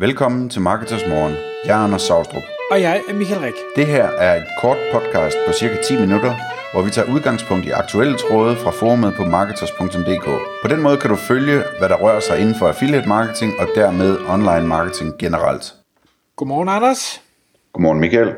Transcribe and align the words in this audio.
Velkommen 0.00 0.48
til 0.48 0.60
Marketers 0.60 1.06
Morgen. 1.08 1.34
Jeg 1.64 1.80
er 1.80 1.84
Anders 1.84 2.02
Saustrup. 2.02 2.42
Og 2.70 2.80
jeg 2.80 3.02
er 3.08 3.14
Michael 3.14 3.40
Rik. 3.40 3.54
Det 3.76 3.86
her 3.86 4.04
er 4.04 4.36
et 4.36 4.46
kort 4.60 4.76
podcast 4.92 5.36
på 5.46 5.52
cirka 5.52 5.76
10 5.82 6.00
minutter, 6.00 6.34
hvor 6.72 6.82
vi 6.82 6.90
tager 6.90 7.12
udgangspunkt 7.14 7.66
i 7.66 7.70
aktuelle 7.70 8.18
tråde 8.18 8.56
fra 8.56 8.70
forumet 8.70 9.14
på 9.14 9.24
marketers.dk. 9.24 10.24
På 10.62 10.68
den 10.68 10.82
måde 10.82 10.96
kan 10.96 11.10
du 11.10 11.16
følge, 11.16 11.62
hvad 11.78 11.88
der 11.88 11.96
rører 11.96 12.20
sig 12.20 12.38
inden 12.38 12.54
for 12.54 12.68
affiliate 12.68 13.08
marketing 13.08 13.52
og 13.58 13.68
dermed 13.74 14.18
online 14.28 14.66
marketing 14.66 15.18
generelt. 15.18 15.74
Godmorgen, 16.36 16.68
Anders. 16.68 17.22
Godmorgen, 17.72 18.00
Michael. 18.00 18.34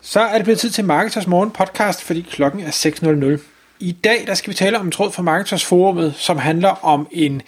Så 0.00 0.20
er 0.20 0.34
det 0.34 0.44
blevet 0.44 0.58
tid 0.58 0.70
til 0.70 0.84
Marketers 0.84 1.26
Morgen 1.26 1.50
podcast, 1.50 2.02
fordi 2.02 2.20
klokken 2.30 2.60
er 2.60 2.70
6.00. 2.70 3.51
I 3.82 3.92
dag 3.92 4.24
der 4.26 4.34
skal 4.34 4.50
vi 4.50 4.54
tale 4.54 4.78
om 4.78 4.86
en 4.86 4.92
tråd 4.92 5.12
fra 5.12 5.22
Marketers 5.22 5.64
Forumet, 5.64 6.14
som 6.16 6.38
handler 6.38 6.84
om 6.84 7.08
en 7.10 7.42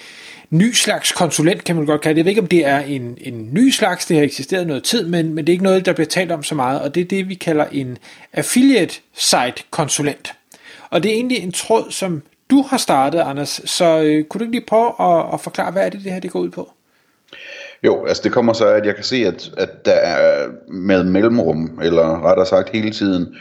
ny 0.51 0.73
slags 0.73 1.13
konsulent, 1.13 1.65
kan 1.65 1.77
man 1.77 1.87
godt 1.87 2.01
kalde 2.01 2.15
det. 2.15 2.19
Jeg 2.19 2.25
ved 2.25 2.31
ikke, 2.31 2.41
om 2.41 2.47
det 2.47 2.67
er 2.67 2.79
en, 2.79 3.19
en 3.21 3.49
ny 3.53 3.71
slags, 3.71 4.07
det 4.07 4.17
har 4.17 4.25
eksisteret 4.25 4.67
noget 4.67 4.85
tid, 4.85 5.07
men, 5.07 5.35
men 5.35 5.47
det 5.47 5.53
er 5.53 5.55
ikke 5.55 5.65
noget, 5.65 5.87
der 5.87 5.93
bliver 5.93 6.07
talt 6.07 6.33
om 6.33 6.43
så 6.43 6.55
meget, 6.55 6.81
og 6.81 6.95
det 6.95 7.01
er 7.01 7.05
det, 7.05 7.29
vi 7.29 7.35
kalder 7.35 7.65
en 7.73 7.99
affiliate 8.33 8.95
site 9.15 9.65
konsulent. 9.71 10.33
Og 10.91 11.03
det 11.03 11.11
er 11.11 11.15
egentlig 11.15 11.39
en 11.39 11.53
tråd, 11.53 11.91
som 11.91 12.23
du 12.51 12.63
har 12.63 12.77
startet, 12.77 13.21
Anders, 13.21 13.61
så 13.65 14.03
øh, 14.03 14.25
kunne 14.25 14.39
du 14.39 14.45
ikke 14.45 14.57
lige 14.57 14.67
prøve 14.67 14.93
at, 15.01 15.35
at 15.35 15.41
forklare, 15.41 15.73
hvad 15.73 15.87
er 15.87 15.89
det, 15.89 16.05
det 16.05 16.13
her 16.13 16.21
det 16.21 16.31
går 16.31 16.41
ud 16.41 16.51
på? 16.51 16.73
Jo, 17.85 18.07
altså 18.07 18.23
det 18.23 18.33
kommer 18.33 18.53
så 18.53 18.67
at 18.67 18.87
jeg 18.87 18.95
kan 18.95 19.05
se, 19.05 19.17
at, 19.17 19.51
at 19.57 19.85
der 19.85 19.93
er 19.93 20.49
med 20.69 21.05
mellemrum, 21.05 21.79
eller 21.83 22.27
rettere 22.27 22.47
sagt 22.47 22.71
hele 22.71 22.91
tiden, 22.91 23.37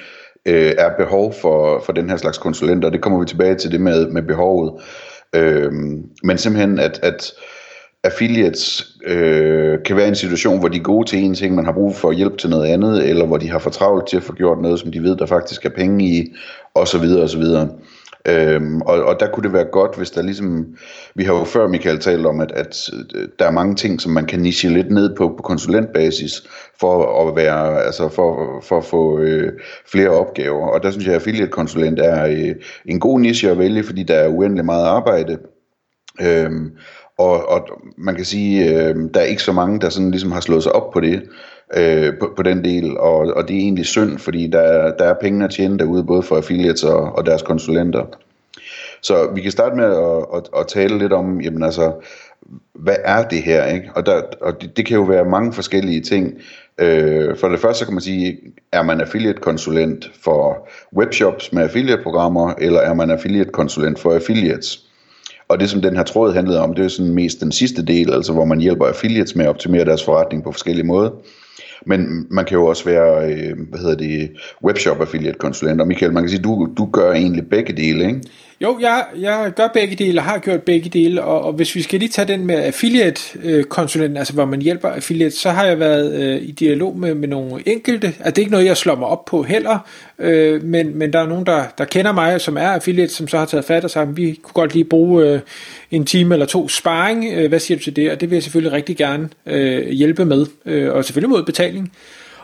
øh, 0.46 0.74
er 0.78 0.90
behov 0.98 1.34
for, 1.42 1.84
for 1.86 1.94
den 1.94 2.10
her 2.10 2.18
slags 2.18 2.38
konsulenter. 2.38 2.90
Det 2.90 3.02
kommer 3.02 3.20
vi 3.20 3.26
tilbage 3.26 3.56
til 3.56 3.72
det 3.72 3.82
med, 3.82 4.08
med 4.08 4.22
behovet. 4.22 4.82
Øh, 5.36 5.72
men 6.24 6.38
simpelthen, 6.38 6.80
at, 6.80 7.00
at 7.04 7.34
affiliates 8.04 8.88
øh, 9.06 9.78
kan 9.86 9.96
være 9.96 10.06
i 10.06 10.10
en 10.10 10.16
situation, 10.16 10.60
hvor 10.60 10.68
de 10.68 10.78
er 10.78 10.84
gode 10.84 11.10
til 11.10 11.20
en 11.20 11.36
ting, 11.36 11.56
man 11.56 11.66
har 11.66 11.72
brug 11.72 11.96
for 11.96 12.12
hjælp 12.12 12.38
til 12.38 12.50
noget 12.50 12.68
andet, 12.68 13.10
eller 13.10 13.26
hvor 13.26 13.38
de 13.38 13.50
har 13.50 13.60
for 13.60 13.70
travlt 13.70 14.08
til 14.08 14.18
at 14.18 14.24
få 14.24 14.34
gjort 14.34 14.62
noget, 14.62 14.80
som 14.80 14.92
de 14.92 15.04
ved, 15.04 15.18
der 15.18 15.26
faktisk 15.26 15.66
er 15.66 15.70
penge 15.70 16.06
i, 16.06 16.34
osv. 16.76 17.04
osv. 17.04 17.44
Øhm, 18.28 18.82
og, 18.82 19.04
og 19.04 19.20
der 19.20 19.32
kunne 19.32 19.44
det 19.44 19.54
være 19.54 19.66
godt, 19.72 19.98
hvis 19.98 20.12
der 20.12 20.22
ligesom, 20.22 20.76
vi 21.16 21.24
har 21.24 21.34
jo 21.34 21.44
før 21.44 21.68
Michael 21.68 22.00
talt 22.00 22.26
om, 22.26 22.40
at, 22.40 22.52
at 22.52 22.90
øh, 23.16 23.28
der 23.40 23.46
er 23.46 23.52
mange 23.52 23.76
ting, 23.76 24.02
som 24.02 24.12
man 24.12 24.26
kan 24.26 24.40
niche 24.40 24.70
lidt 24.70 24.92
ned 24.92 25.16
på 25.16 25.28
på 25.38 25.44
konsulentbasis, 25.44 26.44
for 26.80 27.28
at 27.28 27.36
være, 27.36 27.84
altså 27.84 28.10
for, 28.10 28.60
for 28.64 28.78
at 28.78 28.86
få 28.86 29.20
øh, 29.20 29.52
flere 29.92 30.10
opgaver. 30.10 30.68
Og 30.68 30.84
der 30.84 30.92
synes 30.92 31.06
jeg, 31.06 31.16
at 31.16 31.22
affiliate 31.22 31.52
konsulent 31.52 32.00
er 32.00 32.26
øh, 32.26 32.56
en 32.86 33.00
god 33.00 33.20
niche 33.20 33.52
at 33.52 33.60
vælge, 33.60 33.84
fordi 33.84 34.04
der 34.04 34.16
er 34.16 34.28
uendelig 34.28 34.66
meget 34.66 34.86
arbejde. 34.86 35.38
Øhm, 36.22 36.72
og, 37.18 37.50
og 37.50 37.68
man 37.98 38.16
kan 38.16 38.26
sige, 38.26 38.70
øh, 38.70 38.96
der 39.14 39.20
er 39.20 39.26
ikke 39.26 39.44
så 39.44 39.52
mange, 39.52 39.80
der 39.80 39.90
sådan 39.90 40.12
ligesom 40.12 40.32
har 40.32 40.42
slået 40.42 40.64
sig 40.64 40.72
op 40.72 40.92
på 40.92 41.00
det, 41.00 41.24
øh, 41.78 42.14
på, 42.20 42.34
på 42.36 42.44
den 42.44 42.64
del, 42.64 42.98
og, 42.98 43.18
og 43.18 43.48
det 43.48 43.56
er 43.56 43.60
egentlig 43.60 43.86
synd, 43.86 44.20
fordi 44.20 44.48
der, 44.48 44.96
der 44.96 45.06
er 45.06 45.14
penge 45.22 45.46
at 45.46 45.52
tjene 45.52 45.80
derude, 45.80 46.04
både 46.04 46.24
for 46.24 46.36
affiliates 46.36 46.84
og, 46.84 47.16
og 47.16 47.26
deres 47.26 47.42
konsulenter. 47.42 48.06
Så 49.02 49.32
vi 49.36 49.42
kan 49.42 49.52
starte 49.52 49.76
med 49.76 49.86
at, 49.86 50.26
at, 50.36 50.60
at 50.60 50.68
tale 50.68 50.98
lidt 50.98 51.14
om, 51.14 51.42
jamen 51.42 51.64
altså, 51.64 51.92
hvad 52.74 52.96
er 53.04 53.28
det 53.28 53.44
her? 53.44 53.66
Ikke? 53.66 53.90
Og, 53.96 54.06
der, 54.06 54.22
og 54.42 54.62
det, 54.62 54.78
det 54.78 54.86
kan 54.86 54.98
jo 54.98 55.04
være 55.04 55.26
mange 55.26 55.54
forskellige 55.54 56.02
ting. 56.02 56.34
Øh, 56.78 57.38
for 57.38 57.50
det 57.50 57.60
første 57.60 57.80
så 57.80 57.86
kan 57.86 57.94
man 57.94 58.02
sige, 58.02 58.38
er 58.72 58.84
man 58.84 59.02
affiliate-konsulent 59.02 60.12
for 60.24 60.70
webshops 60.98 61.54
med 61.54 61.64
affiliate-programmer, 61.64 62.54
eller 62.58 62.80
er 62.80 62.94
man 62.94 63.12
affiliate-konsulent 63.12 64.00
for 64.00 64.14
affiliates? 64.14 64.93
Og 65.54 65.60
det 65.60 65.70
som 65.70 65.82
den 65.82 65.96
her 65.96 66.04
tråd 66.04 66.34
handlede 66.34 66.60
om, 66.60 66.74
det 66.74 66.86
er 66.86 66.90
sådan 66.90 67.14
mest 67.14 67.42
den 67.42 67.52
sidste 67.52 67.86
del, 67.86 68.14
altså 68.14 68.34
hvor 68.34 68.46
man 68.46 68.60
hjælper 68.60 68.86
affiliates 68.86 69.36
med 69.36 69.46
at 69.46 69.50
optimere 69.50 69.86
deres 69.86 70.04
forretning 70.04 70.44
på 70.44 70.52
forskellige 70.52 70.86
måder. 70.86 71.10
Men 71.86 72.28
man 72.30 72.46
kan 72.46 72.58
jo 72.58 72.66
også 72.66 72.86
være, 72.86 73.34
øh, 73.34 73.58
hvad 73.70 73.80
hedder 73.80 73.96
det, 73.96 74.32
webshop 74.64 75.02
affiliate 75.02 75.38
konsulent. 75.38 75.82
Og 75.82 75.88
Michael, 75.88 76.14
man 76.14 76.24
kan 76.24 76.30
sige, 76.30 76.42
du, 76.42 76.70
du 76.78 76.86
gør 76.86 77.12
egentlig 77.12 77.50
begge 77.50 77.74
dele, 77.74 78.08
ikke? 78.08 78.22
Jo, 78.62 78.78
jeg, 78.82 79.06
jeg 79.20 79.52
gør 79.56 79.68
begge 79.74 79.96
dele, 79.96 80.20
og 80.20 80.24
har 80.24 80.38
gjort 80.38 80.64
begge 80.64 80.90
dele, 80.90 81.24
og, 81.24 81.42
og 81.42 81.54
hvis 81.54 81.76
vi 81.76 81.82
skal 81.82 82.00
lige 82.00 82.10
tage 82.10 82.28
den 82.28 82.46
med 82.46 82.56
affiliate-konsulenten, 82.56 84.18
altså 84.18 84.34
hvor 84.34 84.46
man 84.46 84.62
hjælper 84.62 84.90
affiliate, 84.90 85.36
så 85.36 85.50
har 85.50 85.66
jeg 85.66 85.80
været 85.80 86.14
øh, 86.22 86.42
i 86.42 86.52
dialog 86.52 86.98
med, 86.98 87.16
med 87.16 87.28
nogle 87.28 87.64
enkelte, 87.66 88.08
altså 88.08 88.30
det 88.30 88.38
er 88.38 88.42
ikke 88.42 88.52
noget, 88.52 88.66
jeg 88.66 88.78
slår 88.78 88.96
mig 88.96 89.08
op 89.08 89.26
på 89.26 89.44
heller, 89.44 89.80
øh, 90.20 90.64
men, 90.64 90.98
men 90.98 91.14
der 91.14 91.20
er 91.20 91.28
nogen, 91.28 91.46
der, 91.46 91.64
der 91.78 91.86
kender 91.86 92.12
mig, 92.12 92.42
som 92.42 92.58
er 92.58 92.68
affiliate, 92.68 93.14
som 93.14 93.28
så 93.28 93.38
har 93.38 93.46
taget 93.46 93.66
fat 93.66 93.84
og 93.84 93.92
sagt, 93.92 94.18
vi 94.18 94.40
kunne 94.44 94.54
godt 94.54 94.74
lige 94.74 94.86
bruge 94.86 95.26
øh, 95.26 95.40
en 95.92 96.06
time 96.06 96.36
eller 96.36 96.46
to 96.46 96.70
sparring, 96.70 97.26
øh, 97.34 97.50
hvad 97.50 97.60
siger 97.60 97.78
du 97.78 97.84
til 97.84 97.96
det? 97.96 98.12
Og 98.12 98.22
det 98.22 98.30
vil 98.30 98.36
jeg 98.36 98.44
selvfølgelig 98.44 98.74
rigtig 98.74 98.98
gerne 98.98 99.30
øh, 99.46 99.88
hjælpe 99.88 100.26
med, 100.26 100.46
øh, 100.66 100.94
og 100.94 101.06
selvfølgelig 101.06 101.30
mod 101.30 101.44
betaling. 101.44 101.92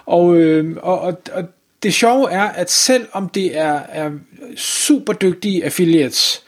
Og, 0.05 0.37
øh, 0.37 0.75
og, 0.81 0.99
og, 1.01 1.21
og 1.33 1.43
det 1.83 1.93
sjove 1.93 2.31
er, 2.31 2.43
at 2.43 2.71
selv 2.71 3.07
om 3.11 3.29
det 3.29 3.57
er, 3.57 3.79
er 3.89 4.11
super 4.57 5.13
dygtige 5.13 5.65
affiliates, 5.65 6.43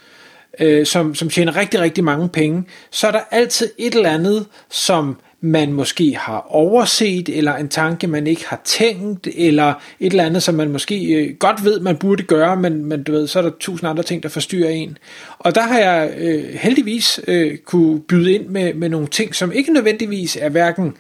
øh, 0.60 0.86
som, 0.86 1.16
som 1.16 1.30
tjener 1.30 1.56
rigtig, 1.56 1.80
rigtig 1.80 2.04
mange 2.04 2.30
penge, 2.30 2.64
så 2.92 3.08
er 3.08 3.12
der 3.12 3.22
altid 3.32 3.70
et 3.78 3.96
eller 3.96 4.10
andet, 4.10 4.46
som 4.70 5.18
man 5.44 5.74
måske 5.74 6.16
har 6.20 6.46
overset, 6.50 7.30
eller 7.30 7.56
en 7.56 7.70
tanke, 7.70 8.08
man 8.08 8.28
ikke 8.28 8.46
har 8.48 8.62
tænkt, 8.66 9.28
eller 9.36 9.74
et 10.00 10.12
eller 10.12 10.24
andet, 10.24 10.44
som 10.44 10.56
man 10.56 10.72
måske 10.72 11.14
øh, 11.14 11.36
godt 11.40 11.64
ved, 11.64 11.80
man 11.80 11.98
burde 11.98 12.24
gøre, 12.24 12.58
men, 12.58 12.86
men 12.86 13.04
du 13.04 13.12
ved, 13.12 13.28
så 13.28 13.40
er 13.40 13.44
der 13.44 13.52
tusind 13.60 13.90
andre 13.90 14.04
ting, 14.04 14.24
der 14.24 14.30
forstyrrer 14.30 14.70
en. 14.70 14.98
Og 15.40 15.56
der 15.56 15.62
har 15.62 15.80
jeg 15.80 16.14
øh, 16.18 16.44
heldigvis 16.54 17.20
øh, 17.28 17.58
kunne 17.58 18.00
byde 18.00 18.34
ind 18.34 18.48
med, 18.48 18.74
med 18.74 18.90
nogle 18.90 19.08
ting, 19.08 19.36
som 19.36 19.52
ikke 19.52 19.74
nødvendigvis 19.74 20.38
er 20.42 20.50
hverken 20.50 20.94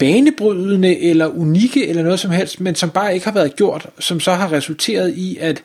banebrydende 0.00 1.00
eller 1.00 1.26
unikke 1.26 1.88
eller 1.88 2.02
noget 2.02 2.20
som 2.20 2.30
helst, 2.30 2.60
men 2.60 2.74
som 2.74 2.90
bare 2.90 3.14
ikke 3.14 3.26
har 3.26 3.34
været 3.34 3.56
gjort, 3.56 3.86
som 3.98 4.20
så 4.20 4.32
har 4.32 4.52
resulteret 4.52 5.14
i, 5.14 5.36
at 5.40 5.62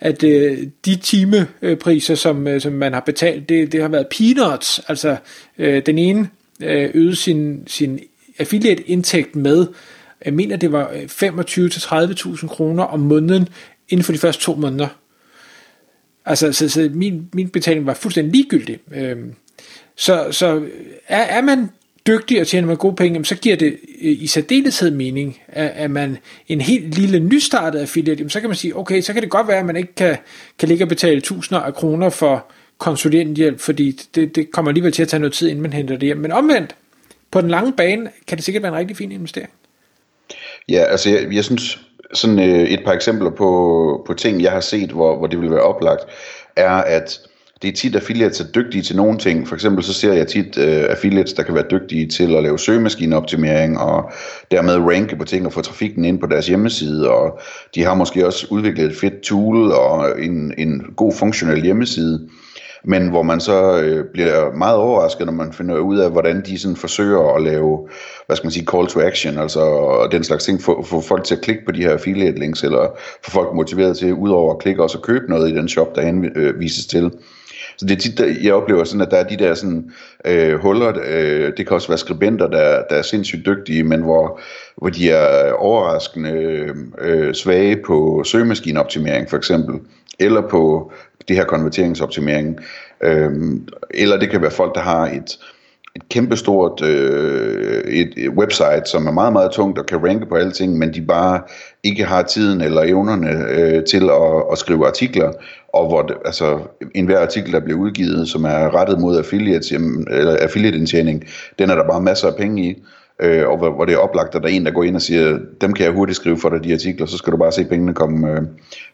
at 0.00 0.22
øh, 0.22 0.58
de 0.84 0.96
timepriser, 0.96 2.14
som, 2.14 2.46
øh, 2.46 2.60
som 2.60 2.72
man 2.72 2.92
har 2.92 3.00
betalt, 3.00 3.48
det, 3.48 3.72
det 3.72 3.80
har 3.82 3.88
været 3.88 4.06
peanuts. 4.18 4.80
Altså 4.88 5.16
øh, 5.58 5.82
den 5.86 5.98
ene 5.98 6.28
øh, 6.62 6.90
øgede 6.94 7.16
sin, 7.16 7.62
sin 7.66 8.00
affiliate-indtægt 8.38 9.36
med, 9.36 9.66
jeg 10.24 10.34
mener 10.34 10.56
det 10.56 10.72
var 10.72 10.90
øh, 10.90 11.02
25-30.000 11.02 12.46
kroner 12.46 12.84
om 12.84 13.00
måneden 13.00 13.48
inden 13.88 14.04
for 14.04 14.12
de 14.12 14.18
første 14.18 14.42
to 14.42 14.54
måneder. 14.54 14.88
Altså 16.24 16.52
så, 16.52 16.68
så 16.68 16.90
min, 16.94 17.28
min 17.32 17.48
betaling 17.48 17.86
var 17.86 17.94
fuldstændig 17.94 18.32
ligegyldig. 18.32 18.78
Øh, 18.94 19.16
så, 19.96 20.26
så 20.30 20.66
er, 21.08 21.22
er 21.22 21.40
man 21.40 21.68
dygtig 22.06 22.40
og 22.40 22.46
tjener 22.46 22.68
man 22.68 22.76
gode 22.76 22.96
penge, 22.96 23.24
så 23.24 23.36
giver 23.36 23.56
det 23.56 23.72
øh, 24.02 24.22
i 24.22 24.26
særdeleshed 24.26 24.90
mening, 24.90 25.40
at, 25.48 25.72
at 25.74 25.90
man 25.90 26.18
en 26.48 26.60
helt 26.60 26.98
lille 26.98 27.20
nystartet 27.20 27.78
affiliate, 27.78 28.30
så 28.30 28.40
kan 28.40 28.48
man 28.48 28.56
sige, 28.56 28.76
okay, 28.76 29.00
så 29.00 29.12
kan 29.12 29.22
det 29.22 29.30
godt 29.30 29.48
være, 29.48 29.58
at 29.58 29.66
man 29.66 29.76
ikke 29.76 29.94
kan, 29.94 30.16
kan 30.58 30.68
ligge 30.68 30.84
og 30.84 30.88
betale 30.88 31.20
tusinder 31.20 31.62
af 31.62 31.74
kroner 31.74 32.10
for 32.10 32.46
konsulenthjælp, 32.78 33.60
fordi 33.60 34.00
det, 34.14 34.36
det 34.36 34.50
kommer 34.50 34.70
alligevel 34.70 34.92
til 34.92 35.02
at 35.02 35.08
tage 35.08 35.20
noget 35.20 35.32
tid, 35.32 35.48
inden 35.48 35.62
man 35.62 35.72
henter 35.72 35.96
det 35.96 36.06
hjem. 36.06 36.16
Men 36.16 36.32
omvendt, 36.32 36.76
på 37.30 37.40
den 37.40 37.50
lange 37.50 37.72
bane, 37.72 38.10
kan 38.26 38.36
det 38.36 38.44
sikkert 38.44 38.62
være 38.62 38.72
en 38.72 38.78
rigtig 38.78 38.96
fin 38.96 39.12
investering. 39.12 39.50
Ja, 40.68 40.84
altså 40.84 41.10
jeg, 41.10 41.34
jeg 41.34 41.44
synes, 41.44 41.80
sådan 42.14 42.38
øh, 42.38 42.68
et 42.68 42.84
par 42.84 42.92
eksempler 42.92 43.30
på, 43.30 44.04
på 44.06 44.14
ting, 44.14 44.42
jeg 44.42 44.52
har 44.52 44.60
set, 44.60 44.90
hvor, 44.90 45.16
hvor 45.16 45.26
det 45.26 45.38
ville 45.38 45.54
være 45.54 45.62
oplagt, 45.62 46.00
er, 46.56 46.70
at 46.70 47.20
det 47.62 47.68
er 47.68 47.72
tit 47.72 47.96
affiliates 47.96 48.40
er 48.40 48.52
dygtige 48.54 48.82
til 48.82 48.96
nogle 48.96 49.18
ting. 49.18 49.48
For 49.48 49.54
eksempel 49.54 49.84
så 49.84 49.92
ser 49.92 50.12
jeg 50.12 50.26
tit 50.26 50.56
uh, 50.58 50.64
affiliates, 50.64 51.32
der 51.32 51.42
kan 51.42 51.54
være 51.54 51.64
dygtige 51.70 52.06
til 52.06 52.36
at 52.36 52.42
lave 52.42 52.58
søgemaskineoptimering 52.58 53.78
og 53.78 54.10
dermed 54.50 54.74
ranke 54.74 55.16
på 55.16 55.24
ting 55.24 55.46
og 55.46 55.52
få 55.52 55.60
trafikken 55.60 56.04
ind 56.04 56.20
på 56.20 56.26
deres 56.26 56.46
hjemmeside. 56.46 57.10
Og 57.10 57.40
de 57.74 57.82
har 57.82 57.94
måske 57.94 58.26
også 58.26 58.46
udviklet 58.50 58.86
et 58.86 58.96
fedt 58.96 59.20
tool 59.20 59.72
og 59.72 60.22
en, 60.22 60.54
en 60.58 60.82
god 60.96 61.12
funktionel 61.12 61.62
hjemmeside 61.62 62.28
men 62.88 63.08
hvor 63.08 63.22
man 63.22 63.40
så 63.40 63.80
øh, 63.80 64.04
bliver 64.12 64.54
meget 64.54 64.76
overrasket, 64.76 65.26
når 65.26 65.32
man 65.32 65.52
finder 65.52 65.78
ud 65.78 65.98
af, 65.98 66.10
hvordan 66.10 66.42
de 66.46 66.58
sådan 66.58 66.76
forsøger 66.76 67.34
at 67.34 67.42
lave, 67.42 67.88
hvad 68.26 68.36
skal 68.36 68.46
man 68.46 68.52
sige, 68.52 68.66
call 68.66 68.86
to 68.86 69.00
action, 69.00 69.38
altså 69.38 69.62
den 70.12 70.24
slags 70.24 70.44
ting, 70.44 70.62
få, 70.62 70.82
få 70.82 71.00
folk 71.00 71.24
til 71.24 71.34
at 71.34 71.40
klikke 71.40 71.64
på 71.64 71.72
de 71.72 71.82
her 71.82 71.92
affiliate 71.92 72.38
links, 72.38 72.62
eller 72.62 72.98
få 73.24 73.30
folk 73.30 73.54
motiveret 73.54 73.96
til, 73.96 74.14
udover 74.14 74.54
at 74.54 74.58
klikke, 74.58 74.82
også 74.82 74.98
at 74.98 75.04
købe 75.04 75.24
noget 75.28 75.50
i 75.50 75.54
den 75.54 75.68
shop, 75.68 75.96
der 75.96 76.02
henvises 76.02 76.84
øh, 76.84 76.88
til. 76.88 77.10
Så 77.78 77.86
det 77.86 77.90
er 77.90 78.00
tit, 78.00 78.44
jeg 78.44 78.54
oplever 78.54 78.84
sådan, 78.84 79.00
at 79.00 79.10
der 79.10 79.16
er 79.16 79.28
de 79.28 79.36
der 79.36 79.54
sådan, 79.54 79.90
øh, 80.24 80.58
huller, 80.58 80.92
øh, 81.06 81.52
det 81.56 81.66
kan 81.66 81.74
også 81.74 81.88
være 81.88 81.98
skribenter, 81.98 82.46
der, 82.46 82.82
der 82.90 82.96
er 82.96 83.02
sindssygt 83.02 83.46
dygtige, 83.46 83.84
men 83.84 84.02
hvor, 84.02 84.40
hvor 84.76 84.88
de 84.88 85.10
er 85.10 85.52
overraskende 85.52 86.74
øh, 86.98 87.34
svage 87.34 87.76
på 87.86 88.22
søgemaskineoptimering 88.24 89.30
for 89.30 89.36
eksempel, 89.36 89.80
eller 90.18 90.48
på 90.48 90.92
det 91.28 91.36
her 91.36 91.44
konverteringsoptimering. 91.44 92.58
Øh, 93.00 93.30
eller 93.90 94.16
det 94.16 94.30
kan 94.30 94.42
være 94.42 94.50
folk, 94.50 94.74
der 94.74 94.80
har 94.80 95.06
et, 95.06 95.38
et 95.96 96.08
kæmpestort 96.08 96.82
øh, 96.82 97.84
et, 97.84 98.12
et 98.16 98.28
website, 98.28 98.82
som 98.86 99.06
er 99.06 99.12
meget, 99.12 99.32
meget 99.32 99.50
tungt 99.50 99.78
og 99.78 99.86
kan 99.86 100.04
ranke 100.04 100.26
på 100.26 100.34
alting, 100.34 100.54
ting, 100.56 100.78
men 100.78 100.94
de 100.94 101.02
bare 101.02 101.40
ikke 101.84 102.04
har 102.04 102.22
tiden 102.22 102.60
eller 102.60 102.82
evnerne 102.82 103.30
øh, 103.50 103.84
til 103.84 104.10
at, 104.10 104.44
at 104.52 104.58
skrive 104.58 104.86
artikler, 104.86 105.32
og 105.74 105.88
hvor 105.88 106.02
det, 106.02 106.16
altså, 106.24 106.58
enhver 106.94 107.20
artikel, 107.20 107.52
der 107.52 107.60
bliver 107.60 107.78
udgivet, 107.78 108.28
som 108.28 108.44
er 108.44 108.74
rettet 108.74 109.00
mod 109.00 109.18
affiliates, 109.18 109.72
jamen, 109.72 110.06
eller 110.10 110.36
affiliate-indtjening, 110.36 111.24
den 111.58 111.70
er 111.70 111.74
der 111.74 111.88
bare 111.88 112.00
masser 112.00 112.28
af 112.28 112.36
penge 112.36 112.64
i. 112.64 112.82
øh, 113.22 113.48
og 113.48 113.58
hvor, 113.58 113.70
hvor 113.70 113.84
det 113.84 113.94
er 113.94 113.98
oplagt, 113.98 114.34
at 114.34 114.42
der 114.42 114.48
er 114.48 114.52
en, 114.52 114.66
der 114.66 114.72
går 114.72 114.84
ind 114.84 114.96
og 114.96 115.02
siger, 115.02 115.38
dem 115.60 115.72
kan 115.72 115.84
jeg 115.84 115.92
hurtigt 115.92 116.16
skrive 116.16 116.38
for 116.38 116.48
dig, 116.48 116.64
de 116.64 116.72
artikler, 116.72 117.06
så 117.06 117.16
skal 117.18 117.32
du 117.32 117.36
bare 117.36 117.52
se 117.52 117.64
pengene 117.64 117.94
komme, 117.94 118.30
øh, 118.32 118.42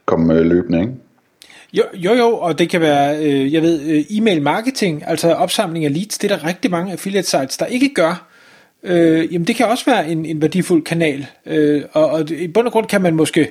komme 0.07 0.35
øh, 0.35 0.47
løbende, 0.47 0.81
ikke? 0.81 0.93
Jo, 1.73 1.83
jo, 1.95 2.15
jo, 2.15 2.39
og 2.39 2.59
det 2.59 2.71
kan 2.71 2.81
være, 2.81 3.19
øh, 3.19 3.53
jeg 3.53 3.63
ved, 3.63 3.83
øh, 3.83 4.05
e-mail 4.11 4.43
marketing, 4.43 5.03
altså 5.07 5.35
opsamling 5.35 5.85
af 5.85 5.95
leads, 5.95 6.19
det 6.19 6.31
er 6.31 6.37
der 6.37 6.47
rigtig 6.47 6.71
mange 6.71 6.93
affiliate 6.93 7.29
sites, 7.29 7.57
der 7.57 7.67
ikke 7.67 7.95
gør. 7.95 8.29
Øh, 8.83 9.33
jamen 9.33 9.47
det 9.47 9.57
kan 9.57 9.67
også 9.67 9.85
være 9.85 10.09
en, 10.09 10.27
en 10.27 10.43
værdifuld 10.43 10.85
kanal, 10.85 11.27
øh, 11.47 11.83
og, 11.93 12.11
og 12.11 12.31
i 12.31 12.49
bund 12.49 12.67
og 12.67 12.73
grund 12.73 12.87
kan 12.87 13.03
man 13.03 13.15
måske 13.15 13.51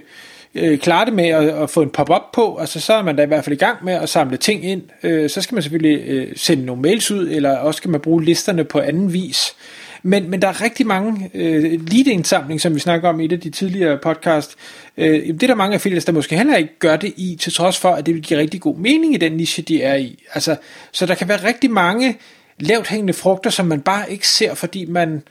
øh, 0.56 0.78
klare 0.80 1.06
det 1.06 1.14
med 1.14 1.28
at, 1.28 1.50
at 1.50 1.70
få 1.70 1.82
en 1.82 1.90
pop-up 1.90 2.22
på, 2.34 2.58
altså 2.58 2.80
så 2.80 2.94
er 2.94 3.04
man 3.04 3.16
da 3.16 3.24
i 3.24 3.28
hvert 3.28 3.44
fald 3.44 3.56
i 3.56 3.60
gang 3.60 3.86
med 3.86 3.94
at 3.94 4.10
samle 4.10 4.38
ting 4.38 4.66
ind. 4.66 4.82
Øh, 5.04 5.30
så 5.30 5.42
skal 5.42 5.56
man 5.56 5.64
selvfølgelig 5.64 6.04
øh, 6.08 6.28
sende 6.36 6.66
nogle 6.66 6.82
mails 6.82 7.12
ud, 7.12 7.28
eller 7.30 7.58
også 7.58 7.78
skal 7.78 7.92
man 7.92 8.02
bruge 8.02 8.24
listerne 8.24 8.64
på 8.64 8.80
anden 8.80 9.14
vis. 9.14 9.56
Men, 10.04 10.30
men 10.30 10.42
der 10.42 10.48
er 10.48 10.62
rigtig 10.62 10.88
mange 10.88 11.32
øh, 11.34 11.64
lead-indsamling, 11.64 12.62
som 12.62 12.76
vi 12.76 12.80
snakker 12.80 13.10
om 13.10 13.20
i 13.20 13.26
et 13.26 13.32
af 13.32 13.40
de 13.40 13.50
tidligere 13.50 13.98
podcast. 13.98 14.56
Øh, 14.98 15.28
det 15.28 15.44
er 15.44 15.48
der 15.48 15.56
mange 15.56 15.74
affiliates, 15.74 16.06
der 16.06 16.12
måske 16.12 16.38
heller 16.38 16.58
ikke 16.58 16.80
gør 16.80 16.96
det 16.96 17.14
i, 17.18 17.38
til 17.42 17.54
trods 17.54 17.80
for, 17.80 17.90
at 17.90 18.06
det 18.06 18.14
vil 18.14 18.24
give 18.24 18.40
rigtig 18.40 18.62
god 18.62 18.78
mening 18.78 19.14
i 19.14 19.18
den 19.18 19.32
niche, 19.32 19.64
de 19.64 19.84
er 19.84 19.96
i. 19.96 20.24
Altså, 20.34 20.56
så 20.92 21.06
der 21.06 21.16
kan 21.16 21.28
være 21.28 21.48
rigtig 21.48 21.72
mange 21.72 22.18
lavt 22.60 22.88
hængende 22.88 23.14
frugter, 23.14 23.50
som 23.50 23.66
man 23.66 23.82
bare 23.82 24.12
ikke 24.12 24.28
ser, 24.28 24.54
fordi 24.54 24.86
man 24.86 25.24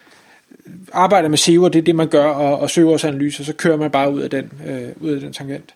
arbejder 0.93 1.29
med 1.29 1.39
SEO, 1.39 1.63
og 1.63 1.73
det 1.73 1.79
er 1.79 1.83
det, 1.83 1.95
man 1.97 2.09
gør, 2.09 2.27
og, 2.27 2.59
og 2.59 2.71
søgeårsanalyser, 2.71 3.45
så 3.45 3.53
kører 3.53 3.77
man 3.77 3.91
bare 3.91 4.13
ud 4.13 4.21
af 4.21 4.31
den, 4.31 4.53
øh, 4.67 4.89
ud 5.01 5.11
af 5.11 5.21
den 5.21 5.33
tangent. 5.33 5.75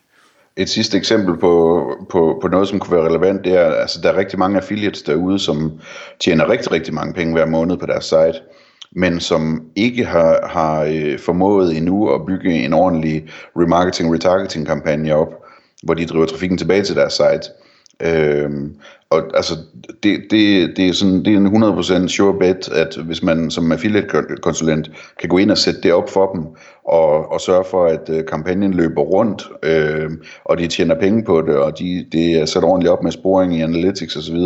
Et 0.57 0.69
sidste 0.69 0.97
eksempel 0.97 1.37
på, 1.37 1.83
på, 2.09 2.39
på 2.41 2.47
noget, 2.47 2.67
som 2.67 2.79
kunne 2.79 2.97
være 2.97 3.09
relevant, 3.09 3.45
det 3.45 3.53
er, 3.53 3.65
altså 3.65 3.99
der 4.01 4.11
er 4.11 4.17
rigtig 4.17 4.39
mange 4.39 4.57
affiliates 4.57 5.01
derude, 5.01 5.39
som 5.39 5.71
tjener 6.19 6.49
rigtig, 6.49 6.71
rigtig 6.71 6.93
mange 6.93 7.13
penge 7.13 7.33
hver 7.33 7.45
måned 7.45 7.77
på 7.77 7.85
deres 7.85 8.05
site 8.05 8.39
men 8.95 9.19
som 9.19 9.61
ikke 9.75 10.05
har, 10.05 10.47
har 10.47 10.83
øh, 10.83 11.19
formået 11.19 11.77
endnu 11.77 12.09
at 12.09 12.25
bygge 12.25 12.53
en 12.53 12.73
ordentlig 12.73 13.29
remarketing, 13.55 14.13
retargeting 14.13 14.67
kampagne 14.67 15.15
op, 15.15 15.33
hvor 15.83 15.93
de 15.93 16.05
driver 16.05 16.25
trafikken 16.25 16.57
tilbage 16.57 16.83
til 16.83 16.95
deres 16.95 17.13
site. 17.13 17.51
Øhm, 18.01 18.75
og 19.09 19.23
altså, 19.33 19.53
det, 20.03 20.19
det, 20.31 20.73
det, 20.77 20.87
er 20.87 20.93
sådan, 20.93 21.25
det 21.25 21.33
er 21.33 21.37
en 21.37 21.63
100% 21.63 22.07
sure 22.07 22.39
bet, 22.39 22.69
at 22.69 22.97
hvis 23.05 23.23
man 23.23 23.51
som 23.51 23.71
affiliate-konsulent 23.71 24.91
kan 25.19 25.29
gå 25.29 25.37
ind 25.37 25.51
og 25.51 25.57
sætte 25.57 25.81
det 25.81 25.93
op 25.93 26.09
for 26.09 26.31
dem, 26.33 26.43
og, 26.85 27.31
og 27.31 27.41
sørge 27.41 27.65
for, 27.71 27.85
at 27.85 28.09
øh, 28.09 28.25
kampagnen 28.25 28.73
løber 28.73 29.01
rundt, 29.01 29.43
øh, 29.63 30.11
og 30.45 30.57
de 30.57 30.67
tjener 30.67 30.95
penge 30.95 31.23
på 31.23 31.41
det, 31.41 31.55
og 31.55 31.79
de, 31.79 32.05
det 32.11 32.31
er 32.31 32.45
sat 32.45 32.63
ordentligt 32.63 32.91
op 32.91 33.03
med 33.03 33.11
sporing 33.11 33.55
i 33.57 33.61
analytics 33.61 34.15
osv., 34.15 34.37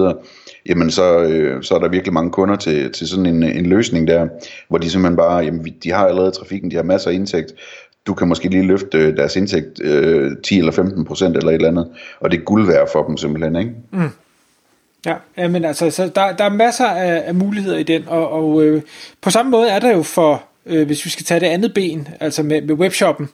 jamen 0.69 0.91
så, 0.91 1.19
øh, 1.19 1.63
så 1.63 1.75
er 1.75 1.79
der 1.79 1.89
virkelig 1.89 2.13
mange 2.13 2.31
kunder 2.31 2.55
til, 2.55 2.91
til 2.91 3.07
sådan 3.07 3.25
en, 3.25 3.43
en 3.43 3.65
løsning 3.65 4.07
der, 4.07 4.27
hvor 4.67 4.77
de 4.77 4.89
simpelthen 4.89 5.17
bare, 5.17 5.37
jamen 5.37 5.65
de 5.83 5.91
har 5.91 6.05
allerede 6.05 6.31
trafikken, 6.31 6.71
de 6.71 6.75
har 6.75 6.83
masser 6.83 7.09
af 7.09 7.13
indtægt, 7.13 7.53
du 8.07 8.13
kan 8.13 8.27
måske 8.27 8.49
lige 8.49 8.67
løfte 8.67 8.97
øh, 8.97 9.17
deres 9.17 9.35
indtægt 9.35 9.81
øh, 9.81 10.31
10 10.43 10.57
eller 10.57 10.71
15 10.71 11.05
procent 11.05 11.37
eller 11.37 11.49
et 11.49 11.55
eller 11.55 11.67
andet, 11.67 11.89
og 12.19 12.31
det 12.31 12.39
er 12.39 12.43
guld 12.43 12.67
værd 12.67 12.89
for 12.91 13.03
dem 13.03 13.17
simpelthen, 13.17 13.55
ikke? 13.55 13.71
Mm. 13.91 14.09
Ja, 15.05 15.47
men 15.47 15.65
altså, 15.65 15.89
så 15.89 16.11
der, 16.15 16.35
der 16.35 16.43
er 16.43 16.49
masser 16.49 16.85
af, 16.85 17.23
af 17.25 17.35
muligheder 17.35 17.77
i 17.77 17.83
den, 17.83 18.03
og, 18.07 18.31
og 18.31 18.63
øh, 18.63 18.81
på 19.21 19.29
samme 19.29 19.51
måde 19.51 19.69
er 19.69 19.79
der 19.79 19.95
jo 19.95 20.03
for, 20.03 20.43
øh, 20.65 20.85
hvis 20.85 21.05
vi 21.05 21.09
skal 21.09 21.25
tage 21.25 21.39
det 21.39 21.45
andet 21.45 21.73
ben, 21.73 22.07
altså 22.19 22.43
med, 22.43 22.61
med 22.61 22.75
webshoppen, 22.75 23.29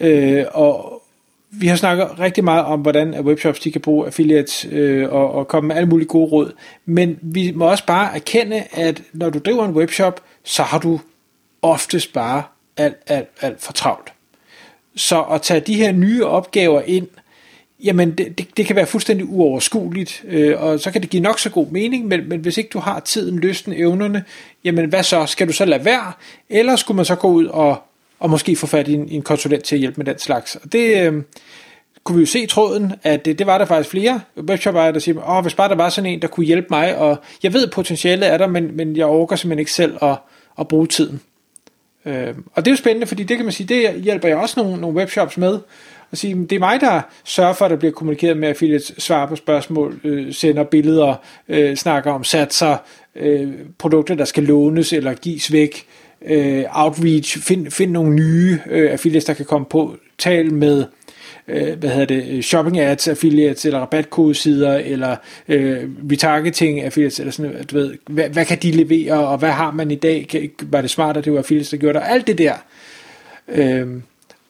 øh, 0.00 0.44
og 0.52 1.02
vi 1.50 1.66
har 1.66 1.76
snakket 1.76 2.18
rigtig 2.18 2.44
meget 2.44 2.64
om, 2.64 2.80
hvordan 2.80 3.20
webshops 3.20 3.60
de 3.60 3.72
kan 3.72 3.80
bruge 3.80 4.06
affiliates 4.06 4.66
øh, 4.72 5.12
og, 5.12 5.34
og 5.34 5.48
komme 5.48 5.68
med 5.68 5.76
alle 5.76 5.88
mulige 5.88 6.08
gode 6.08 6.30
råd, 6.30 6.52
men 6.84 7.18
vi 7.22 7.52
må 7.54 7.70
også 7.70 7.86
bare 7.86 8.14
erkende, 8.14 8.64
at 8.72 9.02
når 9.12 9.30
du 9.30 9.38
driver 9.38 9.64
en 9.64 9.74
webshop, 9.74 10.20
så 10.44 10.62
har 10.62 10.78
du 10.78 11.00
oftest 11.62 12.12
bare 12.12 12.42
alt, 12.76 12.96
alt, 13.06 13.28
alt 13.40 13.62
for 13.62 13.72
travlt. 13.72 14.12
Så 14.96 15.22
at 15.22 15.42
tage 15.42 15.60
de 15.60 15.74
her 15.74 15.92
nye 15.92 16.24
opgaver 16.24 16.82
ind, 16.86 17.08
jamen 17.84 18.10
det, 18.10 18.38
det, 18.38 18.56
det 18.56 18.66
kan 18.66 18.76
være 18.76 18.86
fuldstændig 18.86 19.26
uoverskueligt, 19.28 20.24
øh, 20.28 20.62
og 20.62 20.80
så 20.80 20.90
kan 20.90 21.02
det 21.02 21.10
give 21.10 21.22
nok 21.22 21.38
så 21.38 21.50
god 21.50 21.66
mening, 21.66 22.06
men, 22.06 22.28
men 22.28 22.40
hvis 22.40 22.58
ikke 22.58 22.70
du 22.72 22.78
har 22.78 23.00
tiden, 23.00 23.38
lysten, 23.38 23.72
evnerne, 23.72 24.24
jamen 24.64 24.88
hvad 24.88 25.02
så? 25.02 25.26
Skal 25.26 25.48
du 25.48 25.52
så 25.52 25.64
lade 25.64 25.84
være? 25.84 26.12
Eller 26.50 26.76
skulle 26.76 26.96
man 26.96 27.04
så 27.04 27.14
gå 27.14 27.28
ud 27.28 27.46
og, 27.46 27.82
og 28.18 28.30
måske 28.30 28.56
få 28.56 28.66
fat 28.66 28.88
i 28.88 28.94
en, 28.94 29.08
en 29.08 29.22
konsulent 29.22 29.64
til 29.64 29.76
at 29.76 29.80
hjælpe 29.80 29.96
med 29.96 30.04
den 30.04 30.18
slags? 30.18 30.56
Og 30.56 30.72
det 30.72 31.02
øh, 31.02 31.22
kunne 32.04 32.16
vi 32.16 32.22
jo 32.22 32.26
se 32.26 32.40
i 32.40 32.46
tråden, 32.46 32.92
at 33.02 33.24
det, 33.24 33.38
det 33.38 33.46
var 33.46 33.58
der 33.58 33.64
faktisk 33.64 33.90
flere 33.90 34.20
webshop 34.38 34.74
der 34.74 34.98
siger, 34.98 35.30
åh, 35.30 35.42
hvis 35.42 35.54
bare 35.54 35.68
der 35.68 35.74
var 35.74 35.88
sådan 35.88 36.10
en, 36.10 36.22
der 36.22 36.28
kunne 36.28 36.46
hjælpe 36.46 36.66
mig, 36.70 36.96
og 36.96 37.16
jeg 37.42 37.52
ved, 37.52 37.66
potentialet 37.66 38.28
er 38.28 38.38
der, 38.38 38.46
men, 38.46 38.76
men 38.76 38.96
jeg 38.96 39.06
overgår 39.06 39.36
simpelthen 39.36 39.58
ikke 39.58 39.72
selv 39.72 39.96
at, 40.02 40.16
at 40.58 40.68
bruge 40.68 40.86
tiden. 40.86 41.20
Øh, 42.06 42.34
og 42.54 42.64
det 42.64 42.70
er 42.70 42.72
jo 42.72 42.76
spændende, 42.76 43.06
fordi 43.06 43.22
det 43.22 43.36
kan 43.36 43.46
man 43.46 43.52
sige, 43.52 43.66
det 43.66 44.02
hjælper 44.02 44.28
jeg 44.28 44.36
også 44.36 44.60
nogle, 44.62 44.80
nogle 44.80 44.96
webshops 44.96 45.36
med, 45.36 45.58
at 46.12 46.18
sige, 46.18 46.34
det 46.34 46.52
er 46.52 46.58
mig, 46.58 46.80
der 46.80 47.00
sørger 47.24 47.52
for, 47.52 47.64
at 47.64 47.70
der 47.70 47.76
bliver 47.76 47.92
kommunikeret 47.92 48.36
med 48.36 48.48
affiliates, 48.48 48.92
svarer 48.98 49.26
på 49.26 49.36
spørgsmål, 49.36 50.00
øh, 50.04 50.34
sender 50.34 50.64
billeder, 50.64 51.14
øh, 51.48 51.76
snakker 51.76 52.12
om 52.12 52.24
satser, 52.24 52.76
øh, 53.16 53.52
produkter, 53.78 54.14
der 54.14 54.24
skal 54.24 54.42
lånes 54.42 54.92
eller 54.92 55.14
gives 55.14 55.52
væk, 55.52 55.86
øh, 56.26 56.64
outreach, 56.70 57.38
find, 57.38 57.70
find 57.70 57.90
nogle 57.90 58.14
nye 58.14 58.58
øh, 58.70 58.92
affiliates, 58.92 59.24
der 59.24 59.34
kan 59.34 59.44
komme 59.44 59.66
på, 59.70 59.96
tal 60.18 60.52
med 60.52 60.84
øh, 61.48 61.78
hvad 61.78 61.90
hedder 61.90 62.06
det, 62.06 62.44
shopping 62.44 62.78
ads 62.78 63.08
affiliates, 63.08 63.64
eller 63.64 63.80
rabatkodesider, 63.80 64.74
eller 64.74 65.16
øh, 65.48 65.90
retargeting 66.10 66.82
affiliates, 66.82 67.20
eller 67.20 67.32
sådan 67.32 67.52
noget, 67.52 67.70
du 67.70 67.76
ved, 67.76 67.94
hvad, 68.06 68.28
hvad 68.28 68.44
kan 68.44 68.58
de 68.62 68.70
levere, 68.70 69.26
og 69.28 69.38
hvad 69.38 69.50
har 69.50 69.70
man 69.70 69.90
i 69.90 69.94
dag, 69.94 70.26
kan, 70.28 70.50
var 70.62 70.80
det 70.80 70.90
smart, 70.90 71.16
at 71.16 71.24
det 71.24 71.32
var 71.32 71.38
affiliates, 71.38 71.70
der 71.70 71.76
gjorde 71.76 71.98
det, 71.98 72.02
og 72.02 72.12
alt 72.12 72.26
det 72.26 72.38
der. 72.38 72.54
Øh, 73.48 73.86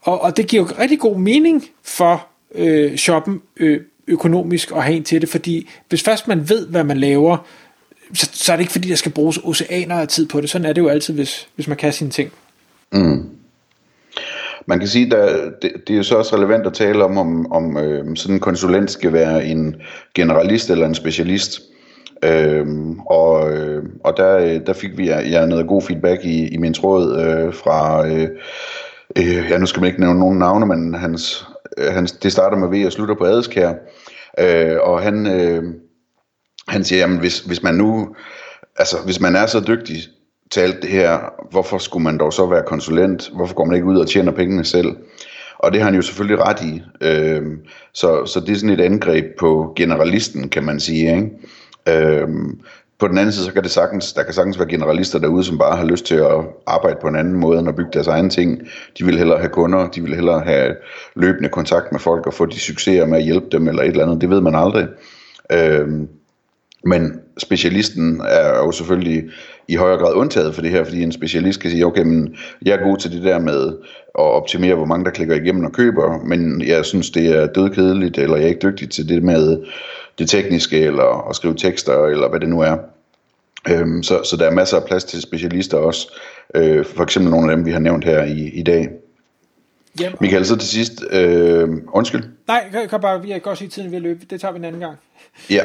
og, 0.03 0.21
og 0.21 0.37
det 0.37 0.47
giver 0.47 0.63
jo 0.63 0.69
rigtig 0.79 0.99
god 0.99 1.19
mening 1.19 1.65
for 1.83 2.27
øh, 2.55 2.97
shoppen 2.97 3.41
øh, 3.57 3.81
økonomisk 4.07 4.73
at 4.73 4.83
have 4.83 4.97
en 4.97 5.05
til 5.05 5.21
det, 5.21 5.29
fordi 5.29 5.69
hvis 5.89 6.03
først 6.03 6.29
man 6.29 6.49
ved, 6.49 6.67
hvad 6.67 6.85
man 6.85 6.99
laver, 6.99 7.47
så, 8.15 8.31
så 8.33 8.53
er 8.53 8.57
det 8.57 8.63
ikke 8.63 8.73
fordi, 8.73 8.89
der 8.89 8.95
skal 8.95 9.13
bruges 9.13 9.39
oceaner 9.45 9.95
af 9.95 10.09
tid 10.09 10.29
på 10.29 10.41
det. 10.41 10.51
Sådan 10.51 10.67
er 10.67 10.73
det 10.73 10.81
jo 10.81 10.89
altid, 10.89 11.15
hvis, 11.15 11.49
hvis 11.55 11.69
man 11.69 11.77
kan 11.77 11.93
sine 11.93 12.11
ting. 12.11 12.33
Mm. 12.93 13.29
Man 14.67 14.79
kan 14.79 14.89
sige, 14.89 15.17
at 15.17 15.53
det, 15.63 15.73
det 15.87 15.93
er 15.93 15.97
jo 15.97 16.03
så 16.03 16.17
også 16.17 16.37
relevant 16.37 16.67
at 16.67 16.73
tale 16.73 17.05
om, 17.05 17.19
om, 17.19 17.53
om 17.53 17.77
øh, 17.79 18.17
sådan 18.17 18.35
en 18.37 18.41
konsulent 18.41 18.91
skal 18.91 19.13
være 19.13 19.45
en 19.45 19.77
generalist 20.15 20.71
eller 20.71 20.87
en 20.87 20.95
specialist. 20.95 21.61
Øhm, 22.25 23.01
og, 23.01 23.53
øh, 23.53 23.85
og 24.05 24.17
der, 24.17 24.37
øh, 24.37 24.67
der 24.67 24.73
fik 24.73 24.99
vi 24.99 25.07
ja, 25.07 25.47
noget 25.47 25.67
god 25.67 25.83
feedback 25.83 26.25
i, 26.25 26.49
i 26.49 26.57
min 26.57 26.75
tråd 26.75 27.21
øh, 27.21 27.55
fra, 27.55 28.07
øh, 28.09 28.29
øh, 29.17 29.51
ja 29.51 29.59
nu 29.59 29.67
skal 29.67 29.81
man 29.81 29.87
ikke 29.87 30.01
nævne 30.01 30.19
nogen 30.19 30.39
navne, 30.39 30.67
men 30.67 30.95
hans, 30.95 31.47
øh, 31.79 31.93
hans, 31.93 32.13
det 32.13 32.33
starter 32.33 32.57
med 32.57 32.69
V 32.69 32.87
og 32.87 32.93
slutter 32.93 33.15
på 33.15 33.25
adskær. 33.25 33.75
Øh, 34.41 34.77
og 34.83 35.03
han, 35.03 35.27
øh, 35.27 35.65
han 36.69 36.85
siger, 36.85 37.01
jamen 37.01 37.19
hvis, 37.19 37.41
hvis 37.41 37.63
man 37.63 37.75
nu, 37.75 38.17
altså 38.77 38.97
hvis 39.05 39.21
man 39.21 39.37
er 39.37 39.47
så 39.47 39.61
dygtig 39.61 39.97
til 40.51 40.61
alt 40.61 40.83
det 40.83 40.91
her, 40.91 41.19
hvorfor 41.51 41.79
skulle 41.79 42.05
man 42.05 42.19
dog 42.19 42.33
så 42.33 42.47
være 42.47 42.63
konsulent? 42.67 43.31
Hvorfor 43.35 43.55
går 43.55 43.65
man 43.65 43.75
ikke 43.75 43.87
ud 43.87 43.99
og 43.99 44.09
tjener 44.09 44.33
pengene 44.33 44.65
selv? 44.65 44.97
Og 45.59 45.73
det 45.73 45.81
har 45.81 45.85
han 45.85 45.95
jo 45.95 46.03
selvfølgelig 46.03 46.45
ret 46.45 46.63
i. 46.63 46.83
Øhm, 47.01 47.59
så, 47.95 48.27
så 48.27 48.41
det 48.41 48.51
er 48.51 48.57
sådan 48.57 48.71
et 48.71 48.81
angreb 48.81 49.25
på 49.39 49.73
generalisten, 49.77 50.49
kan 50.49 50.65
man 50.65 50.81
sige. 50.81 51.17
Ikke? 51.17 51.31
Øhm, 51.89 52.61
på 52.99 53.09
den 53.09 53.19
anden 53.19 53.33
side, 53.33 53.45
så 53.45 53.53
kan 53.53 53.63
det 53.63 53.71
sagtens, 53.71 54.13
der 54.13 54.23
kan 54.23 54.35
sagtens 54.35 54.59
være 54.59 54.69
generalister 54.69 55.19
derude, 55.19 55.45
som 55.45 55.59
bare 55.59 55.77
har 55.77 55.85
lyst 55.85 56.07
til 56.07 56.15
at 56.15 56.45
arbejde 56.67 56.97
på 57.01 57.09
en 57.09 57.17
anden 57.17 57.35
måde, 57.35 57.59
end 57.59 57.69
at 57.69 57.77
bygge 57.77 57.91
deres 57.93 58.07
egne 58.07 58.31
ting. 58.31 58.61
De 58.99 59.05
vil 59.05 59.19
hellere 59.19 59.39
have 59.39 59.49
kunder, 59.49 59.89
de 59.89 60.03
vil 60.03 60.15
hellere 60.15 60.41
have 60.41 60.77
løbende 61.15 61.49
kontakt 61.49 61.93
med 61.93 62.01
folk 62.01 62.27
og 62.27 62.35
få 62.35 62.47
de 62.47 62.61
succeser 62.61 63.07
med 63.07 63.19
at 63.19 63.25
hjælpe 63.25 63.47
dem 63.53 63.69
eller 63.69 63.83
et 63.83 63.89
eller 63.89 64.05
andet. 64.05 64.21
Det 64.21 64.31
ved 64.31 64.41
man 64.41 64.55
aldrig. 64.55 64.87
Øhm, 65.53 66.09
men 66.85 67.21
specialisten 67.39 68.21
er 68.29 68.49
jo 68.49 68.73
selvfølgelig 68.73 69.25
i 69.69 69.77
højere 69.77 69.99
grad 69.99 70.15
undtaget 70.15 70.55
for 70.55 70.63
det 70.63 70.71
her, 70.71 70.85
fordi 70.85 71.03
en 71.03 71.13
specialist 71.13 71.61
kan 71.61 71.71
sige, 71.71 71.87
okay, 71.87 72.03
men 72.03 72.37
jeg 72.63 72.75
er 72.75 72.85
god 72.85 72.97
til 72.97 73.13
det 73.13 73.23
der 73.23 73.39
med 73.39 73.69
at 74.19 74.25
optimere, 74.25 74.75
hvor 74.75 74.85
mange 74.85 75.05
der 75.05 75.11
klikker 75.11 75.35
igennem 75.35 75.65
og 75.65 75.73
køber, 75.73 76.25
men 76.25 76.63
jeg 76.67 76.85
synes, 76.85 77.11
det 77.11 77.27
er 77.27 77.47
dødkedeligt, 77.47 78.19
eller 78.19 78.37
jeg 78.37 78.45
er 78.45 78.49
ikke 78.49 78.69
dygtig 78.69 78.91
til 78.91 79.09
det 79.09 79.23
med 79.23 79.59
det 80.19 80.31
tekniske, 80.31 80.79
eller 80.79 81.29
at 81.29 81.37
skrive 81.37 81.55
tekster, 81.55 82.05
eller 82.05 82.29
hvad 82.29 82.41
det 82.41 82.49
nu 82.49 82.61
er. 82.61 82.77
Øhm, 83.71 84.03
så, 84.03 84.21
så 84.25 84.37
der 84.37 84.47
er 84.47 84.51
masser 84.51 84.77
af 84.77 84.85
plads 84.85 85.05
til 85.05 85.23
specialister 85.23 85.77
også. 85.77 86.19
Øh, 86.55 86.85
for 86.85 87.03
eksempel 87.03 87.31
nogle 87.31 87.51
af 87.51 87.57
dem, 87.57 87.67
vi 87.67 87.73
har 87.73 87.79
nævnt 87.79 88.05
her 88.05 88.25
i, 88.25 88.51
i 88.55 88.63
dag. 88.63 88.89
Jamen. 90.01 90.19
Michael, 90.21 90.47
så 90.47 90.57
til 90.57 90.69
sidst, 90.69 91.05
øh, 91.11 91.69
undskyld. 91.93 92.25
Nej, 92.49 92.69
kan, 92.73 92.89
kan 92.89 93.01
bare, 93.01 93.23
vi 93.23 93.29
kan 93.29 93.41
godt 93.41 93.59
sige 93.59 93.69
tiden 93.69 93.93
vil 93.93 94.03
løbe. 94.03 94.27
Det 94.31 94.41
tager 94.41 94.53
vi 94.53 94.59
en 94.59 94.65
anden 94.65 94.81
gang. 94.81 94.97
Ja, 95.51 95.63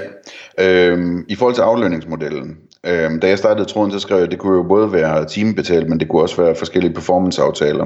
Øhm, 0.60 1.26
i 1.28 1.36
forhold 1.36 1.56
til 1.56 1.62
aflønningsmodellen, 1.62 2.58
øhm, 2.84 3.20
da 3.20 3.28
jeg 3.28 3.38
startede 3.38 3.66
tråden, 3.70 3.92
så 3.92 4.00
skrev 4.00 4.18
jeg, 4.18 4.26
at 4.26 4.32
det 4.32 4.40
kunne 4.40 4.58
jo 4.58 4.64
både 4.64 4.94
være 4.94 5.26
timebetalt, 5.26 5.90
men 5.90 6.00
det 6.00 6.10
kunne 6.10 6.22
også 6.22 6.42
være 6.42 6.56
forskellige 6.56 6.94
performanceaftaler. 6.94 7.86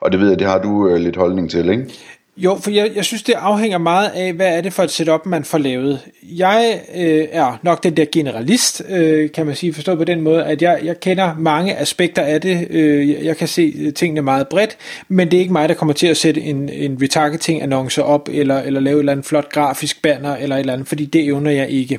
Og 0.00 0.12
det 0.12 0.20
ved 0.20 0.28
jeg, 0.28 0.38
det 0.38 0.46
har 0.46 0.62
du 0.62 0.88
øh, 0.88 0.96
lidt 0.96 1.16
holdning 1.16 1.50
til, 1.50 1.70
ikke? 1.70 1.94
Jo, 2.38 2.58
for 2.62 2.70
jeg, 2.70 2.90
jeg 2.94 3.04
synes, 3.04 3.22
det 3.22 3.32
afhænger 3.32 3.78
meget 3.78 4.08
af, 4.08 4.32
hvad 4.32 4.56
er 4.56 4.60
det 4.60 4.72
for 4.72 4.82
et 4.82 4.90
setup, 4.90 5.26
man 5.26 5.44
får 5.44 5.58
lavet. 5.58 6.00
Jeg 6.22 6.80
øh, 6.96 7.28
er 7.30 7.58
nok 7.62 7.82
den 7.82 7.96
der 7.96 8.04
generalist, 8.12 8.82
øh, 8.88 9.30
kan 9.32 9.46
man 9.46 9.56
sige, 9.56 9.74
forstået 9.74 9.98
på 9.98 10.04
den 10.04 10.20
måde, 10.20 10.44
at 10.44 10.62
jeg, 10.62 10.80
jeg 10.82 11.00
kender 11.00 11.34
mange 11.38 11.76
aspekter 11.76 12.22
af 12.22 12.40
det. 12.40 12.66
Øh, 12.70 13.24
jeg 13.24 13.36
kan 13.36 13.48
se 13.48 13.74
øh, 13.78 13.94
tingene 13.94 14.22
meget 14.22 14.48
bredt, 14.48 14.76
men 15.08 15.30
det 15.30 15.36
er 15.36 15.40
ikke 15.40 15.52
mig, 15.52 15.68
der 15.68 15.74
kommer 15.74 15.92
til 15.92 16.06
at 16.06 16.16
sætte 16.16 16.40
en, 16.40 16.68
en 16.68 16.98
retargeting-annonce 17.02 18.02
op, 18.02 18.28
eller, 18.32 18.58
eller 18.58 18.80
lave 18.80 18.96
et 18.96 18.98
eller 18.98 19.12
andet 19.12 19.26
flot 19.26 19.52
grafisk 19.52 20.02
banner, 20.02 20.36
eller 20.36 20.56
et 20.56 20.60
eller 20.60 20.72
andet, 20.72 20.88
fordi 20.88 21.04
det 21.04 21.24
evner 21.24 21.50
jeg 21.50 21.70
ikke. 21.70 21.98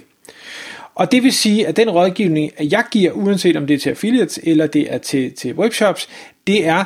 Og 0.96 1.12
det 1.12 1.24
vil 1.24 1.34
sige, 1.34 1.68
at 1.68 1.78
den 1.78 1.90
rådgivning, 1.90 2.52
jeg 2.60 2.84
giver, 2.92 3.12
uanset 3.12 3.56
om 3.58 3.68
det 3.68 3.74
er 3.74 3.80
til 3.80 3.90
affiliates, 3.90 4.40
eller 4.44 4.68
det 4.68 4.94
er 4.94 4.98
til, 4.98 5.32
til 5.34 5.54
webshops, 5.54 6.10
det 6.48 6.68
er, 6.68 6.84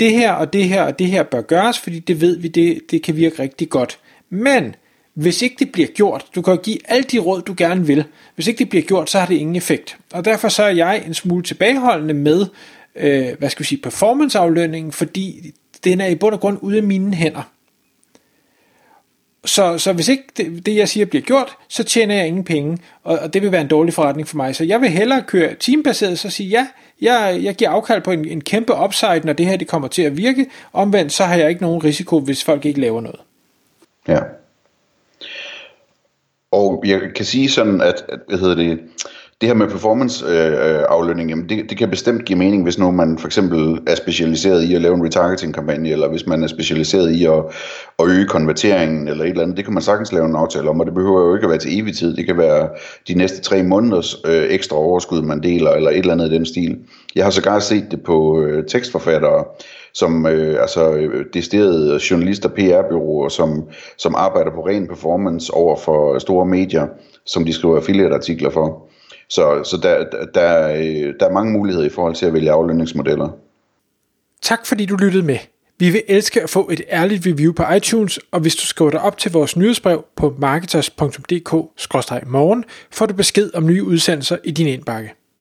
det 0.00 0.10
her 0.10 0.32
og 0.32 0.52
det 0.52 0.68
her 0.68 0.82
og 0.82 0.98
det 0.98 1.06
her 1.06 1.22
bør 1.22 1.40
gøres, 1.40 1.78
fordi 1.78 1.98
det 1.98 2.20
ved 2.20 2.38
vi, 2.38 2.48
det, 2.48 2.80
det 2.90 3.02
kan 3.02 3.16
virke 3.16 3.42
rigtig 3.42 3.68
godt. 3.68 3.98
Men 4.30 4.74
hvis 5.14 5.42
ikke 5.42 5.56
det 5.58 5.72
bliver 5.72 5.88
gjort, 5.88 6.26
du 6.34 6.42
kan 6.42 6.58
give 6.62 6.78
alle 6.84 7.02
de 7.02 7.18
råd, 7.18 7.42
du 7.42 7.54
gerne 7.56 7.86
vil, 7.86 8.04
hvis 8.34 8.46
ikke 8.46 8.58
det 8.58 8.68
bliver 8.68 8.82
gjort, 8.82 9.10
så 9.10 9.18
har 9.18 9.26
det 9.26 9.34
ingen 9.34 9.56
effekt. 9.56 9.96
Og 10.12 10.24
derfor 10.24 10.48
så 10.48 10.62
er 10.62 10.70
jeg 10.70 11.02
en 11.06 11.14
smule 11.14 11.42
tilbageholdende 11.42 12.14
med, 12.14 12.46
øh, 12.96 13.28
hvad 13.38 13.50
skal 13.50 13.62
vi 13.62 13.66
sige, 13.66 13.82
performanceaflønningen, 13.82 14.92
fordi 14.92 15.52
den 15.84 16.00
er 16.00 16.06
i 16.06 16.14
bund 16.14 16.34
og 16.34 16.40
grund 16.40 16.58
ude 16.62 16.76
af 16.76 16.82
mine 16.82 17.14
hænder. 17.14 17.50
Så, 19.44 19.78
så 19.78 19.92
hvis 19.92 20.08
ikke 20.08 20.24
det, 20.36 20.66
det, 20.66 20.76
jeg 20.76 20.88
siger, 20.88 21.06
bliver 21.06 21.22
gjort, 21.22 21.56
så 21.68 21.84
tjener 21.84 22.14
jeg 22.14 22.26
ingen 22.26 22.44
penge, 22.44 22.78
og, 23.02 23.18
og 23.18 23.34
det 23.34 23.42
vil 23.42 23.52
være 23.52 23.60
en 23.60 23.68
dårlig 23.68 23.94
forretning 23.94 24.28
for 24.28 24.36
mig. 24.36 24.56
Så 24.56 24.64
jeg 24.64 24.80
vil 24.80 24.90
hellere 24.90 25.22
køre 25.22 25.54
teambaseret, 25.60 26.18
så 26.18 26.30
sige, 26.30 26.48
ja, 26.48 26.66
jeg, 27.00 27.40
jeg 27.42 27.54
giver 27.54 27.70
afkald 27.70 28.02
på 28.02 28.10
en, 28.10 28.28
en 28.28 28.40
kæmpe 28.40 28.72
upside, 28.84 29.20
når 29.24 29.32
det 29.32 29.46
her 29.46 29.56
det 29.56 29.68
kommer 29.68 29.88
til 29.88 30.02
at 30.02 30.16
virke. 30.16 30.46
Omvendt, 30.72 31.12
så 31.12 31.24
har 31.24 31.36
jeg 31.36 31.48
ikke 31.48 31.62
nogen 31.62 31.84
risiko, 31.84 32.20
hvis 32.20 32.44
folk 32.44 32.64
ikke 32.64 32.80
laver 32.80 33.00
noget. 33.00 33.20
Ja. 34.08 34.20
Og 36.52 36.82
jeg 36.86 37.00
kan 37.16 37.24
sige 37.24 37.50
sådan, 37.50 37.80
at, 37.80 38.04
at 38.08 38.18
hvad 38.28 38.38
hedder 38.38 38.54
det, 38.54 38.80
det 39.44 39.50
her 39.50 39.58
med 39.58 39.68
performance 39.68 40.26
øh, 40.26 40.52
øh, 40.52 40.82
aflønning, 40.88 41.30
jamen 41.30 41.48
det, 41.48 41.70
det 41.70 41.78
kan 41.78 41.90
bestemt 41.90 42.24
give 42.24 42.38
mening, 42.38 42.62
hvis 42.62 42.78
nu 42.78 42.90
man 42.90 43.18
for 43.18 43.26
eksempel 43.26 43.78
er 43.86 43.94
specialiseret 43.94 44.62
i 44.62 44.74
at 44.74 44.82
lave 44.82 44.94
en 44.94 45.04
retargeting 45.04 45.54
kampagne, 45.54 45.90
eller 45.90 46.08
hvis 46.08 46.26
man 46.26 46.42
er 46.42 46.46
specialiseret 46.46 47.10
i 47.10 47.24
at, 47.24 47.44
at 47.98 48.08
øge 48.08 48.26
konverteringen, 48.26 49.08
eller 49.08 49.24
et 49.24 49.30
eller 49.30 49.42
andet. 49.42 49.56
Det 49.56 49.64
kan 49.64 49.74
man 49.74 49.82
sagtens 49.82 50.12
lave 50.12 50.26
en 50.26 50.36
aftale 50.36 50.70
om, 50.70 50.80
og 50.80 50.86
det 50.86 50.94
behøver 50.94 51.20
jo 51.20 51.34
ikke 51.34 51.44
at 51.44 51.50
være 51.50 51.58
til 51.58 51.80
evig 51.80 51.96
tid. 51.96 52.16
Det 52.16 52.26
kan 52.26 52.38
være 52.38 52.68
de 53.08 53.14
næste 53.14 53.40
tre 53.40 53.62
måneders 53.62 54.16
øh, 54.26 54.46
ekstra 54.50 54.76
overskud, 54.76 55.22
man 55.22 55.42
deler, 55.42 55.70
eller 55.70 55.90
et 55.90 55.98
eller 55.98 56.12
andet 56.12 56.32
i 56.32 56.34
den 56.34 56.46
stil. 56.46 56.78
Jeg 57.14 57.24
har 57.24 57.30
sågar 57.30 57.58
set 57.58 57.86
det 57.90 58.02
på 58.02 58.40
øh, 58.40 58.64
tekstforfattere, 58.66 59.44
som 59.94 60.26
øh, 60.26 60.60
altså 60.60 60.92
øh, 60.92 61.24
desterede 61.34 62.00
journalister, 62.10 62.48
PR-byråer, 62.48 63.28
som, 63.28 63.64
som 63.98 64.14
arbejder 64.14 64.50
på 64.50 64.66
ren 64.66 64.88
performance 64.88 65.54
over 65.54 65.76
for 65.76 66.18
store 66.18 66.46
medier, 66.46 66.86
som 67.26 67.44
de 67.44 67.52
skriver 67.52 67.76
affiliate-artikler 67.76 68.50
for. 68.50 68.88
Så, 69.28 69.64
så 69.64 69.76
der, 69.82 70.04
der, 70.34 70.68
der 71.20 71.26
er 71.26 71.32
mange 71.32 71.52
muligheder 71.52 71.86
i 71.86 71.88
forhold 71.88 72.14
til 72.14 72.26
at 72.26 72.32
vælge 72.32 72.50
aflønningsmodeller. 72.50 73.28
Tak 74.42 74.66
fordi 74.66 74.86
du 74.86 74.96
lyttede 74.96 75.22
med. 75.22 75.38
Vi 75.78 75.90
vil 75.90 76.02
elske 76.08 76.42
at 76.42 76.50
få 76.50 76.68
et 76.72 76.82
ærligt 76.90 77.26
review 77.26 77.52
på 77.52 77.62
iTunes, 77.76 78.20
og 78.30 78.40
hvis 78.40 78.56
du 78.56 78.66
skriver 78.66 78.90
dig 78.90 79.00
op 79.00 79.18
til 79.18 79.32
vores 79.32 79.56
nyhedsbrev 79.56 80.04
på 80.16 80.34
marketers.dk-morgen, 80.38 82.64
får 82.90 83.06
du 83.06 83.14
besked 83.14 83.50
om 83.54 83.66
nye 83.66 83.84
udsendelser 83.84 84.36
i 84.44 84.50
din 84.50 84.66
indbakke. 84.66 85.14